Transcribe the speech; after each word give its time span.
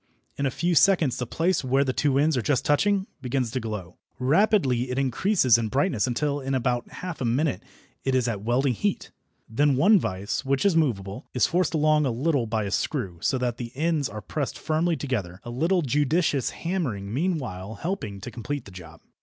In 0.35 0.47
a 0.47 0.49
few 0.49 0.73
seconds 0.73 1.17
the 1.17 1.27
place 1.27 1.63
where 1.63 1.83
the 1.83 1.93
two 1.93 2.17
ends 2.17 2.35
are 2.35 2.41
just 2.41 2.65
touching 2.65 3.05
begins 3.21 3.51
to 3.51 3.59
glow. 3.59 3.97
Rapidly 4.17 4.89
it 4.89 4.97
increases 4.97 5.59
in 5.59 5.67
brightness 5.67 6.07
until 6.07 6.39
in 6.39 6.55
about 6.55 6.89
half 6.89 7.21
a 7.21 7.23
minute 7.25 7.61
it 8.03 8.15
is 8.15 8.27
at 8.27 8.41
welding 8.41 8.73
heat. 8.73 9.11
Then 9.47 9.75
one 9.75 9.99
vice, 9.99 10.43
which 10.43 10.65
is 10.65 10.75
movable, 10.75 11.27
is 11.35 11.45
forced 11.45 11.75
along 11.75 12.07
a 12.07 12.09
little 12.09 12.47
by 12.47 12.63
a 12.63 12.71
screw, 12.71 13.19
so 13.21 13.37
that 13.37 13.57
the 13.57 13.71
ends 13.75 14.09
are 14.09 14.21
pressed 14.21 14.57
firmly 14.57 14.95
together, 14.95 15.39
a 15.43 15.51
little 15.51 15.83
judicious 15.83 16.49
hammering 16.49 17.13
meanwhile 17.13 17.75
helping 17.75 18.19
to 18.21 18.31
complete 18.31 18.65
the 18.65 18.71
job. 18.71 19.01